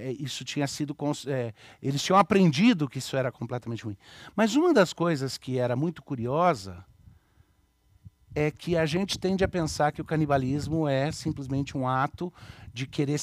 [0.08, 0.96] é, isso tinha sido.
[1.26, 3.96] É, eles tinham aprendido que isso era completamente ruim.
[4.34, 6.82] Mas uma das coisas que era muito curiosa
[8.34, 12.32] é que a gente tende a pensar que o canibalismo é simplesmente um ato
[12.72, 13.20] de querer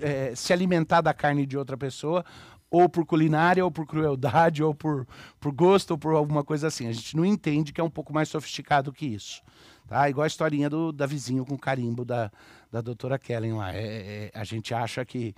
[0.00, 2.24] é, se alimentar da carne de outra pessoa,
[2.70, 5.06] ou por culinária, ou por crueldade, ou por,
[5.40, 6.86] por gosto, ou por alguma coisa assim.
[6.86, 9.42] A gente não entende que é um pouco mais sofisticado que isso.
[9.86, 10.08] Tá?
[10.10, 12.30] Igual a historinha do, da vizinho com carimbo da,
[12.70, 13.74] da doutora Kellen lá.
[13.74, 15.34] É, é, a gente acha que,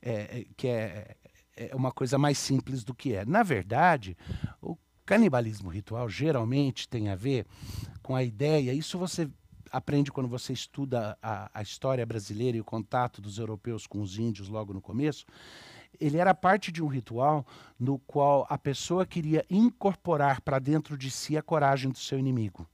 [0.00, 1.16] é, é, que é,
[1.56, 3.24] é uma coisa mais simples do que é.
[3.24, 4.16] Na verdade,
[4.60, 7.46] o canibalismo ritual geralmente tem a ver
[8.02, 9.28] com a ideia, isso você
[9.70, 14.18] aprende quando você estuda a, a história brasileira e o contato dos europeus com os
[14.18, 15.26] índios logo no começo,
[16.00, 17.46] ele era parte de um ritual
[17.78, 22.66] no qual a pessoa queria incorporar para dentro de si a coragem do seu inimigo,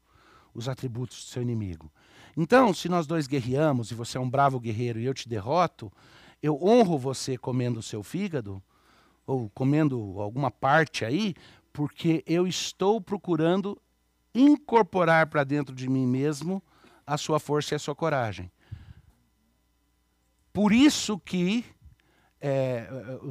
[0.55, 1.91] os atributos do seu inimigo.
[2.37, 5.93] Então, se nós dois guerreamos e você é um bravo guerreiro e eu te derroto,
[6.43, 8.63] eu honro você comendo o seu fígado
[9.27, 11.35] ou comendo alguma parte aí,
[11.73, 13.81] porque eu estou procurando
[14.35, 16.63] incorporar para dentro de mim mesmo
[17.07, 18.51] a sua força e a sua coragem.
[20.53, 21.65] Por isso que
[22.41, 22.89] é,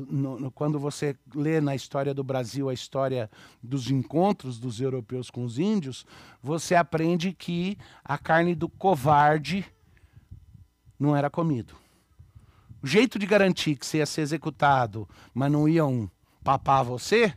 [0.10, 3.30] no, no, quando você lê na história do Brasil a história
[3.62, 6.06] dos encontros dos europeus com os índios,
[6.42, 9.66] você aprende que a carne do covarde
[11.00, 11.74] não era comido.
[12.82, 16.10] O jeito de garantir que você ia ser executado, mas não iam
[16.44, 17.34] papar você,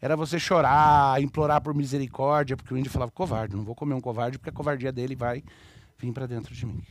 [0.00, 4.00] era você chorar, implorar por misericórdia, porque o índio falava: covarde, não vou comer um
[4.00, 5.42] covarde, porque a covardia dele vai
[5.98, 6.82] vir para dentro de mim.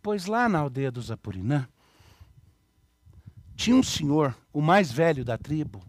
[0.00, 1.68] Pois lá na aldeia dos Apurinã,
[3.58, 5.82] tinha um senhor, o mais velho da tribo,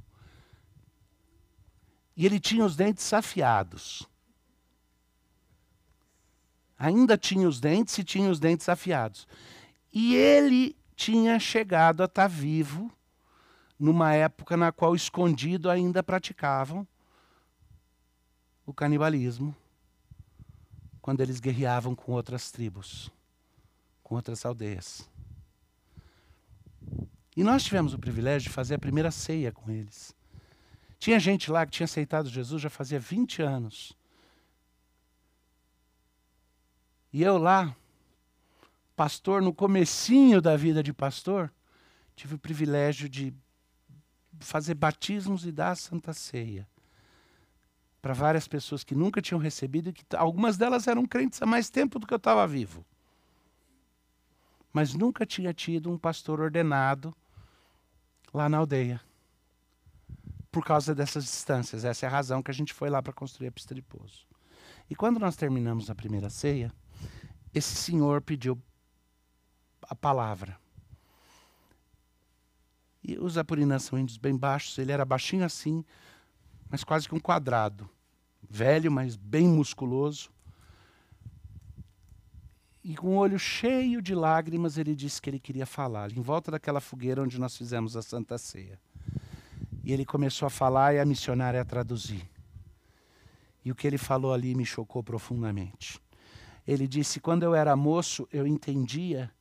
[2.18, 4.10] e ele tinha os dentes afiados.
[6.80, 9.28] Ainda tinha os dentes e tinha os dentes afiados.
[9.94, 12.92] E ele tinha chegado a estar tá vivo
[13.78, 16.88] numa época na qual escondido ainda praticavam
[18.66, 19.56] o canibalismo,
[21.02, 23.12] quando eles guerreavam com outras tribos,
[24.04, 25.09] com outras aldeias.
[27.40, 30.14] E nós tivemos o privilégio de fazer a primeira ceia com eles.
[30.98, 33.94] Tinha gente lá que tinha aceitado Jesus já fazia 20 anos.
[37.14, 37.74] E eu lá,
[38.94, 41.50] pastor no comecinho da vida de pastor,
[42.14, 43.34] tive o privilégio de
[44.42, 46.68] fazer batismos e dar a Santa Ceia
[48.02, 51.70] para várias pessoas que nunca tinham recebido e que algumas delas eram crentes há mais
[51.70, 52.86] tempo do que eu estava vivo.
[54.74, 57.16] Mas nunca tinha tido um pastor ordenado
[58.34, 59.02] lá na aldeia.
[60.52, 61.86] Por causa dessas distâncias.
[61.86, 64.28] Essa é a razão que a gente foi lá para construir a pista de pouso.
[64.90, 66.74] E quando nós terminamos a primeira ceia,
[67.54, 68.60] esse senhor pediu
[69.82, 70.58] a palavra.
[73.04, 75.86] E os apurinas são índios bem baixos, ele era baixinho assim,
[76.70, 77.90] mas quase que um quadrado.
[78.42, 80.32] Velho, mas bem musculoso.
[82.84, 86.52] E com o olho cheio de lágrimas, ele disse que ele queria falar, em volta
[86.52, 88.80] daquela fogueira onde nós fizemos a Santa Ceia.
[89.84, 92.30] E ele começou a falar e a missionária a traduzir.
[93.66, 96.00] E o que ele falou ali me chocou profundamente.
[96.66, 99.32] Ele disse: quando eu era moço, eu entendia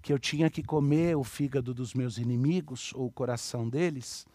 [0.00, 4.26] que eu tinha que comer o fígado dos meus inimigos, ou o coração deles,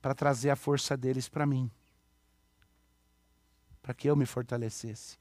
[0.00, 1.70] para trazer a força deles para mim.
[3.80, 5.16] Para que eu me fortalecesse.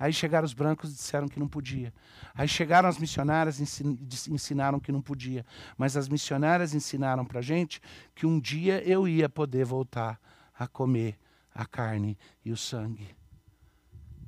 [0.00, 1.92] Aí chegaram os brancos e disseram que não podia.
[2.34, 5.44] Aí chegaram as missionárias e ensinaram que não podia.
[5.76, 7.82] Mas as missionárias ensinaram para a gente
[8.14, 10.18] que um dia eu ia poder voltar
[10.58, 11.18] a comer
[11.54, 13.20] a carne e o sangue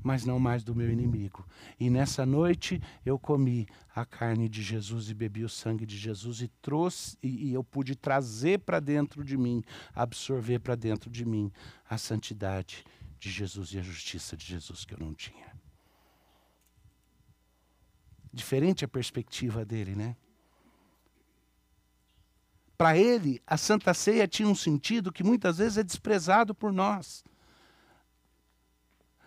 [0.03, 1.47] mas não mais do meu inimigo.
[1.79, 6.43] E nessa noite eu comi a carne de Jesus e bebi o sangue de Jesus
[6.43, 9.63] e trouxe e, e eu pude trazer para dentro de mim,
[9.95, 11.53] absorver para dentro de mim
[11.89, 12.85] a santidade
[13.19, 15.52] de Jesus e a justiça de Jesus que eu não tinha.
[18.33, 20.16] Diferente a perspectiva dele, né?
[22.77, 27.23] Para ele, a Santa Ceia tinha um sentido que muitas vezes é desprezado por nós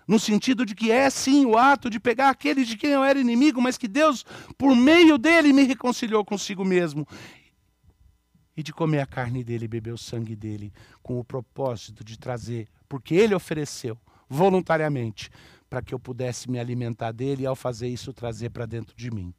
[0.08, 3.20] no sentido de que é sim o ato de pegar aquele de quem eu era
[3.20, 4.26] inimigo, mas que Deus,
[4.58, 7.08] por meio dele, me reconciliou consigo mesmo.
[8.56, 12.18] E de comer a carne dele e beber o sangue dele, com o propósito de
[12.18, 13.98] trazer, porque ele ofereceu
[14.30, 15.30] voluntariamente,
[15.76, 19.12] para que eu pudesse me alimentar dele e, ao fazer isso, trazer para dentro de
[19.12, 19.34] mim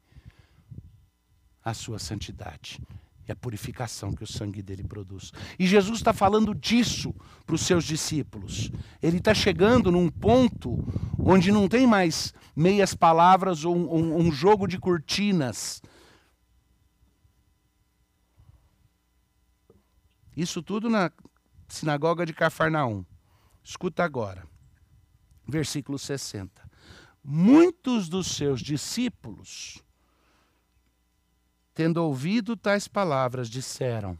[1.65, 2.79] a sua santidade
[3.27, 5.33] e a purificação que o sangue dele produz.
[5.57, 7.11] E Jesus está falando disso
[7.43, 8.69] para os seus discípulos.
[9.01, 10.77] Ele está chegando num ponto
[11.17, 15.81] onde não tem mais meias palavras ou um, um, jogo de cortinas.
[20.35, 21.11] Isso tudo na
[21.67, 23.03] sinagoga de Cafarnaum.
[23.63, 24.45] Escuta agora,
[25.47, 26.67] versículo 60.
[27.23, 29.83] Muitos dos seus discípulos
[31.77, 34.17] tendo ouvido tais palavras, disseram: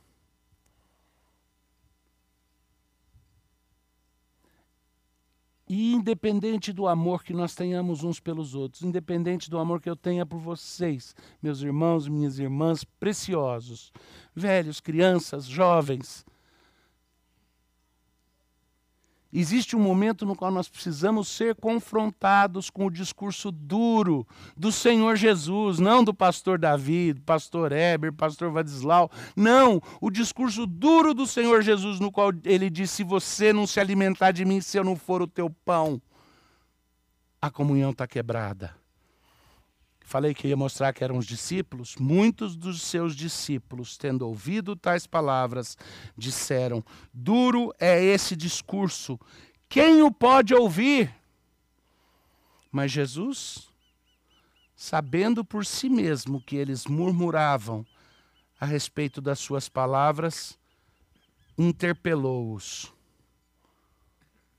[5.67, 9.95] E independente do amor que nós tenhamos uns pelos outros, independente do amor que eu
[9.95, 13.91] tenha por vocês, meus irmãos, minhas irmãs preciosos,
[14.35, 16.23] velhos, crianças, jovens,
[19.31, 25.17] Existe um momento no qual nós precisamos ser confrontados com o discurso duro do Senhor
[25.17, 29.11] Jesus, não do pastor Davi, pastor Heber, pastor Vadislau.
[29.35, 33.79] Não, o discurso duro do Senhor Jesus, no qual ele diz: Se você não se
[33.79, 36.01] alimentar de mim, se eu não for o teu pão,
[37.41, 38.86] a comunhão está quebrada.
[40.07, 41.97] Falei que ia mostrar que eram os discípulos.
[41.97, 45.77] Muitos dos seus discípulos, tendo ouvido tais palavras,
[46.17, 46.81] disseram:
[47.13, 49.19] Duro é esse discurso,
[49.67, 51.13] quem o pode ouvir?
[52.71, 53.67] Mas Jesus,
[54.77, 57.85] sabendo por si mesmo que eles murmuravam
[58.57, 60.57] a respeito das suas palavras,
[61.57, 62.93] interpelou-os.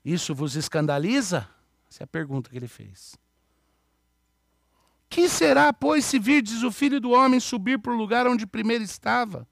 [0.05, 1.49] Isso vos escandaliza?
[1.89, 3.17] Essa é a pergunta que ele fez.
[5.09, 8.83] Que será, pois, se virdes o filho do homem subir para o lugar onde primeiro
[8.83, 9.47] estava?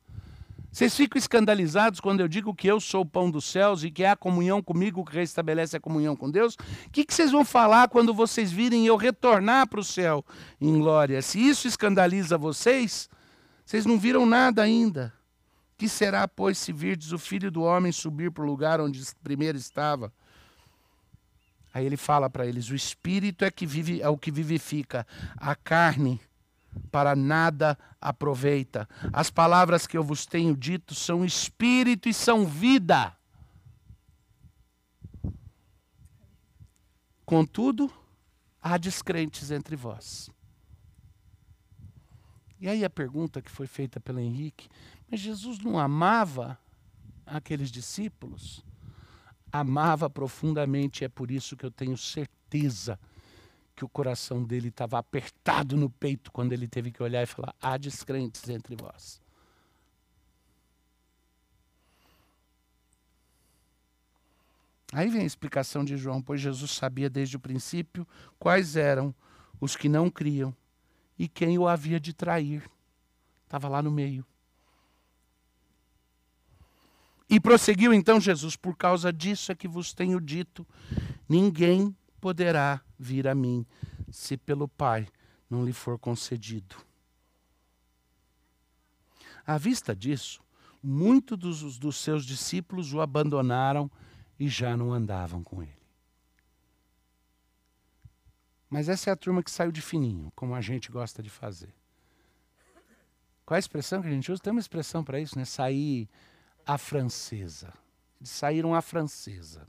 [0.72, 4.04] Vocês ficam escandalizados quando eu digo que eu sou o pão dos céus e que
[4.04, 6.54] é a comunhão comigo que restabelece a comunhão com Deus?
[6.86, 10.24] O que, vocês vão falar quando vocês virem eu retornar para o céu
[10.62, 11.20] em glória?
[11.24, 13.10] Se isso escandaliza vocês,
[13.65, 15.12] vocês não viram nada ainda.
[15.76, 19.58] Que será, pois, se virdes o filho do homem subir para o lugar onde primeiro
[19.58, 20.13] estava?
[21.78, 25.54] Aí ele fala para eles: o espírito é que vive, é o que vivifica, a
[25.54, 26.20] carne
[26.92, 28.90] para nada aproveita.
[29.13, 33.16] As palavras que eu vos tenho dito são espírito e são vida.
[37.24, 37.93] Contudo,
[38.60, 40.32] há descrentes entre vós.
[42.60, 44.68] E aí a pergunta que foi feita pelo Henrique:
[45.12, 46.58] mas Jesus não amava
[47.24, 48.66] aqueles discípulos?
[49.60, 52.99] Amava profundamente, é por isso que eu tenho certeza
[53.76, 57.53] que o coração dele estava apertado no peito quando ele teve que olhar e falar:
[57.62, 59.22] há descrentes entre vós.
[64.91, 68.08] Aí vem a explicação de João, pois Jesus sabia desde o princípio
[68.39, 69.14] quais eram
[69.60, 70.55] os que não criam
[71.20, 72.64] e quem o havia de trair.
[73.43, 74.26] Estava lá no meio.
[77.30, 80.65] E prosseguiu então Jesus: Por causa disso é que vos tenho dito:
[81.28, 83.65] ninguém poderá vir a mim
[84.09, 85.07] se pelo Pai
[85.49, 86.75] não lhe for concedido.
[89.45, 90.41] À vista disso,
[90.82, 93.89] muitos dos, dos seus discípulos o abandonaram
[94.39, 95.78] e já não andavam com ele.
[98.69, 101.73] Mas essa é a turma que saiu de fininho, como a gente gosta de fazer.
[103.45, 104.41] Qual é a expressão que a gente usa?
[104.41, 105.45] Tem uma expressão para isso, né?
[105.45, 106.09] Sair
[106.68, 107.74] à francesa.
[108.20, 109.68] Eles saíram à francesa.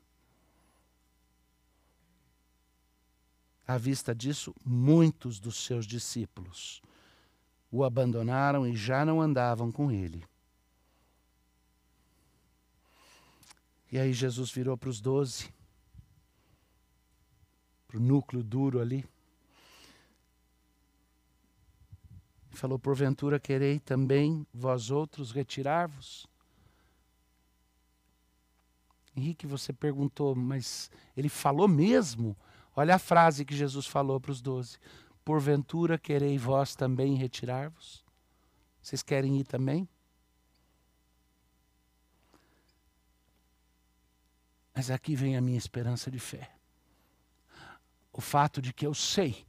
[3.67, 6.83] À vista disso, muitos dos seus discípulos
[7.71, 10.25] o abandonaram e já não andavam com ele.
[13.93, 15.53] E aí Jesus virou para os doze,
[17.87, 19.05] para o núcleo duro ali,
[22.51, 26.27] e falou: Porventura querei também vós outros retirar-vos?
[29.19, 32.37] Henrique, você perguntou, mas ele falou mesmo?
[32.75, 34.79] Olha a frase que Jesus falou para os doze:
[35.25, 38.05] Porventura querei vós também retirar-vos?
[38.81, 39.89] Vocês querem ir também?
[44.75, 46.51] Mas aqui vem a minha esperança de fé.
[48.13, 49.45] O fato de que eu sei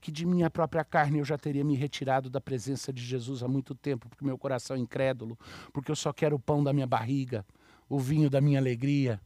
[0.00, 3.48] que de minha própria carne eu já teria me retirado da presença de Jesus há
[3.48, 5.38] muito tempo, porque meu coração é incrédulo,
[5.72, 7.46] porque eu só quero o pão da minha barriga,
[7.94, 9.20] o vinho da minha alegria,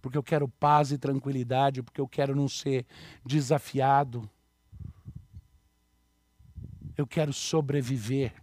[0.00, 2.84] porque eu quero paz e tranquilidade, porque eu quero não ser
[3.24, 4.28] desafiado.
[6.96, 8.34] Eu quero sobreviver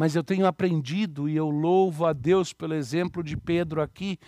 [0.00, 4.18] mas eu tenho aprendido, e eu louvo a Deus pelo exemplo de Pedro aqui,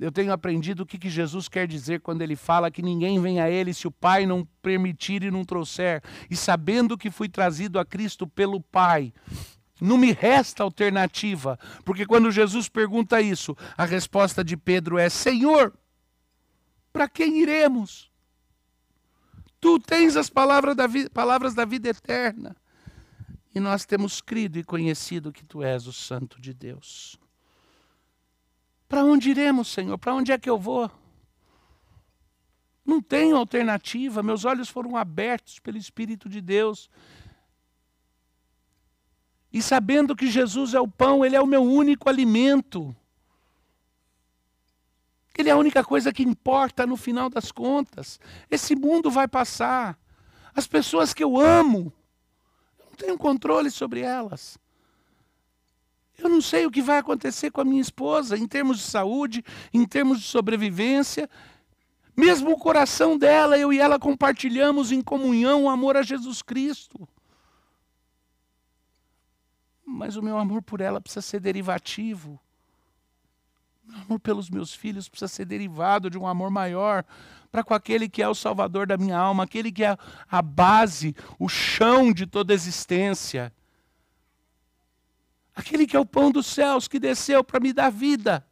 [0.00, 3.38] eu tenho aprendido o que, que Jesus quer dizer quando ele fala que ninguém vem
[3.38, 6.02] a ele se o Pai não permitir e não trouxer.
[6.30, 9.12] E sabendo que fui trazido a Cristo pelo Pai,
[9.80, 15.72] não me resta alternativa, porque quando Jesus pergunta isso, a resposta de Pedro é: Senhor,
[16.92, 18.10] para quem iremos?
[19.60, 22.56] Tu tens as palavras da, palavras da vida eterna
[23.54, 27.18] e nós temos crido e conhecido que tu és o Santo de Deus.
[28.88, 29.98] Para onde iremos, Senhor?
[29.98, 30.90] Para onde é que eu vou?
[32.84, 36.88] Não tenho alternativa, meus olhos foram abertos pelo Espírito de Deus.
[39.52, 42.94] E sabendo que Jesus é o pão, Ele é o meu único alimento.
[45.36, 48.18] Ele é a única coisa que importa no final das contas.
[48.50, 49.96] Esse mundo vai passar.
[50.54, 51.92] As pessoas que eu amo,
[52.96, 54.58] tenho controle sobre elas.
[56.18, 59.44] Eu não sei o que vai acontecer com a minha esposa em termos de saúde,
[59.72, 61.30] em termos de sobrevivência.
[62.16, 67.08] Mesmo o coração dela, eu e ela compartilhamos em comunhão o amor a Jesus Cristo.
[69.90, 72.38] Mas o meu amor por ela precisa ser derivativo.
[73.82, 77.06] O meu amor pelos meus filhos precisa ser derivado de um amor maior
[77.50, 79.96] para com aquele que é o Salvador da minha alma, aquele que é
[80.30, 83.50] a base, o chão de toda existência.
[85.56, 88.46] Aquele que é o pão dos céus que desceu para me dar vida,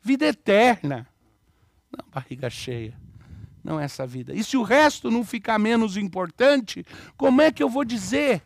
[0.00, 1.06] vida eterna.
[1.94, 2.98] Não barriga cheia,
[3.62, 4.32] não é essa vida.
[4.32, 6.84] E se o resto não ficar menos importante,
[7.14, 8.42] como é que eu vou dizer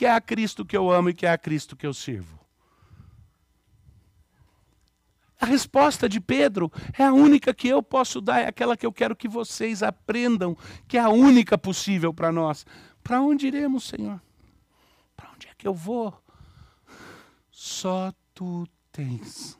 [0.00, 2.40] que é a Cristo que eu amo e que é a Cristo que eu sirvo?
[5.38, 8.94] A resposta de Pedro é a única que eu posso dar, é aquela que eu
[8.94, 10.56] quero que vocês aprendam,
[10.88, 12.64] que é a única possível para nós.
[13.02, 14.18] Para onde iremos, Senhor?
[15.14, 16.18] Para onde é que eu vou?
[17.50, 19.58] Só tu tens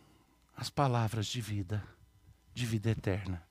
[0.56, 1.86] as palavras de vida,
[2.54, 3.46] de vida eterna.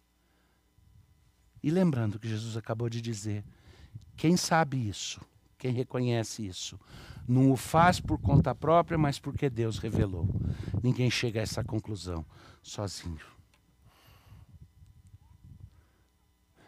[1.61, 3.45] E lembrando que Jesus acabou de dizer:
[4.17, 5.21] quem sabe isso,
[5.59, 6.79] quem reconhece isso,
[7.27, 10.27] não o faz por conta própria, mas porque Deus revelou.
[10.81, 12.25] Ninguém chega a essa conclusão
[12.63, 13.19] sozinho.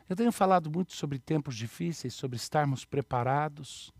[0.07, 3.93] Eu tenho falado muito sobre tempos difíceis, sobre estarmos preparados.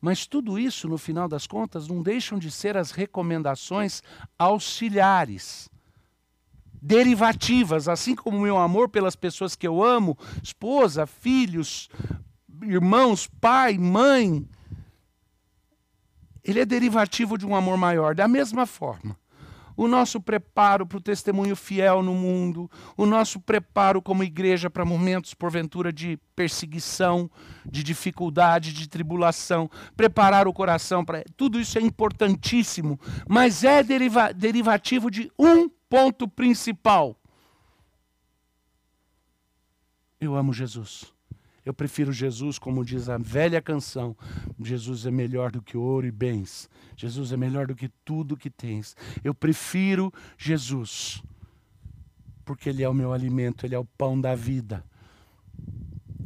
[0.00, 4.02] Mas tudo isso, no final das contas, não deixam de ser as recomendações
[4.38, 5.68] auxiliares,
[6.80, 11.90] derivativas, assim como o meu amor pelas pessoas que eu amo, esposa, filhos,
[12.62, 14.48] irmãos, pai, mãe,
[16.42, 18.14] ele é derivativo de um amor maior.
[18.14, 19.16] Da mesma forma,
[19.76, 24.84] o nosso preparo para o testemunho fiel no mundo, o nosso preparo como igreja para
[24.84, 27.30] momentos, porventura, de perseguição,
[27.64, 31.22] de dificuldade, de tribulação, preparar o coração para.
[31.36, 32.98] Tudo isso é importantíssimo,
[33.28, 34.32] mas é deriva...
[34.32, 37.16] derivativo de um ponto principal.
[40.20, 41.17] Eu amo Jesus.
[41.68, 44.16] Eu prefiro Jesus, como diz a velha canção.
[44.58, 46.66] Jesus é melhor do que ouro e bens.
[46.96, 48.96] Jesus é melhor do que tudo que tens.
[49.22, 51.22] Eu prefiro Jesus,
[52.42, 54.82] porque Ele é o meu alimento, Ele é o pão da vida.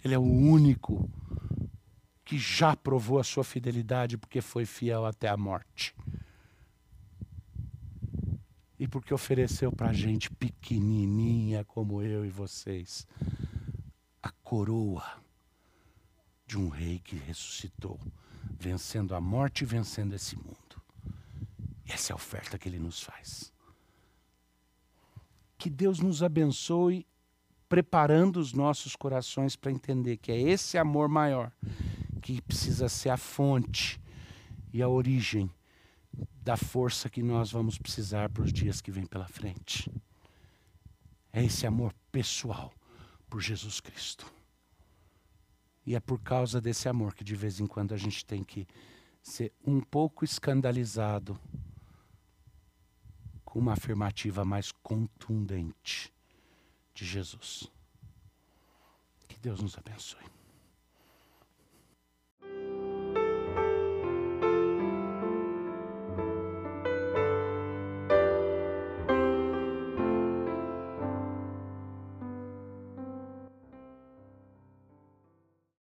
[0.05, 1.11] Ele é o único
[2.25, 5.93] que já provou a sua fidelidade, porque foi fiel até a morte.
[8.79, 13.09] E porque ofereceu para a gente pequenininha como eu e vocês
[14.23, 15.22] a coroa
[16.53, 17.99] de um rei que ressuscitou,
[18.61, 20.83] vencendo a morte e vencendo esse mundo.
[21.87, 23.51] Essa é a oferta que ele nos faz.
[25.57, 27.07] Que Deus nos abençoe
[27.71, 31.51] preparando os nossos corações para entender que é esse amor maior
[32.21, 33.99] que precisa ser a fonte
[34.75, 35.51] e a origem
[36.43, 39.91] da força que nós vamos precisar para os dias que vêm pela frente.
[41.33, 42.75] É esse amor pessoal
[43.31, 44.31] por Jesus Cristo.
[45.85, 48.67] E é por causa desse amor que de vez em quando a gente tem que
[49.23, 51.39] ser um pouco escandalizado
[53.45, 56.13] com uma afirmativa mais contundente
[56.95, 57.71] de Jesus.
[59.29, 60.42] Que Deus nos abençoe.